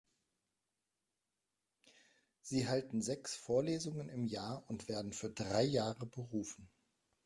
[2.41, 6.67] Sie halten sechs Vorlesungen im Jahr und werden für drei Jahre berufen.